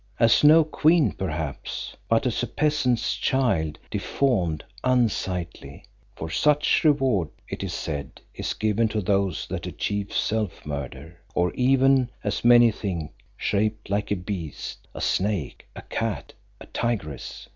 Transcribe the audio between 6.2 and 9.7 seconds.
such reward, it is said, is given to those that